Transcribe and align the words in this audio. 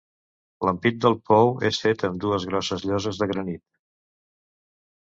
L'ampit 0.67 0.97
del 1.05 1.17
pou 1.33 1.51
és 1.71 1.81
fet 1.85 2.07
amb 2.11 2.19
dues 2.25 2.49
grosses 2.53 2.89
lloses 2.91 3.23
de 3.23 3.31
granit. 3.37 3.67